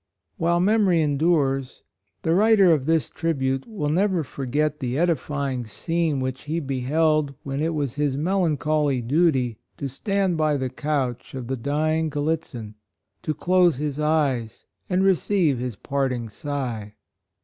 While 0.37 0.59
memory 0.59 0.99
endures 1.03 1.83
the 2.23 2.33
writer 2.33 2.71
of 2.71 2.87
this 2.87 3.07
tribute, 3.07 3.67
will 3.67 3.89
never 3.91 4.23
forget 4.23 4.79
the 4.79 4.97
edifying 4.97 5.67
scene 5.67 6.19
which 6.19 6.45
he 6.45 6.59
beheld 6.59 7.35
when 7.43 7.61
it 7.61 7.75
was 7.75 7.93
his 7.93 8.17
melancholy 8.17 9.03
duty 9.03 9.59
to 9.77 9.87
stand 9.87 10.37
by 10.37 10.57
the 10.57 10.71
couch 10.71 11.35
of 11.35 11.45
the 11.45 11.55
dying 11.55 12.09
Gal 12.09 12.23
litzin, 12.23 12.73
to 13.21 13.35
close 13.35 13.77
his 13.77 13.99
eyes, 13.99 14.65
and 14.89 15.03
receive 15.03 15.59
his 15.59 15.75
parting 15.75 16.29
sigh. 16.29 16.95